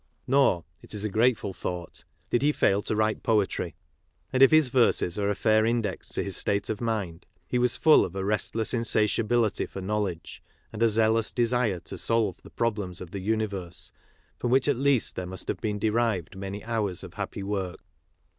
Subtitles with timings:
[0.25, 3.75] Nor— it is a grateful thought— did he fail to write poetry;
[4.33, 7.77] and if his verses are a fair index to his state of mind, he was
[7.77, 10.41] full of a restless insatiability for knowledge,
[10.73, 13.91] and a zealous desire to solve the problems of the universe,
[14.39, 17.81] from which at least there must have been derived many hours of happy work.